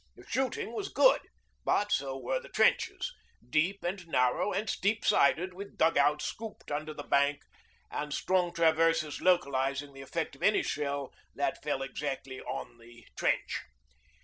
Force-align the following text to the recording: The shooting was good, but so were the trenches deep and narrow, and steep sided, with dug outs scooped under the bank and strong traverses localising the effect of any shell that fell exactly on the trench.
The 0.15 0.25
shooting 0.27 0.73
was 0.73 0.89
good, 0.89 1.21
but 1.63 1.91
so 1.91 2.17
were 2.17 2.39
the 2.39 2.49
trenches 2.49 3.13
deep 3.47 3.83
and 3.83 4.07
narrow, 4.07 4.51
and 4.51 4.67
steep 4.67 5.05
sided, 5.05 5.53
with 5.53 5.77
dug 5.77 5.95
outs 5.95 6.25
scooped 6.25 6.71
under 6.71 6.91
the 6.91 7.03
bank 7.03 7.43
and 7.91 8.11
strong 8.11 8.51
traverses 8.51 9.21
localising 9.21 9.93
the 9.93 10.01
effect 10.01 10.35
of 10.35 10.41
any 10.41 10.63
shell 10.63 11.13
that 11.35 11.61
fell 11.61 11.83
exactly 11.83 12.41
on 12.41 12.79
the 12.79 13.05
trench. 13.15 13.61